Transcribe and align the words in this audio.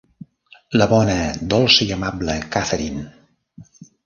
La 0.81 0.87
bona, 0.93 1.17
dolça 1.53 1.87
i 1.87 1.91
amable 1.97 2.39
Catherine! 2.57 3.05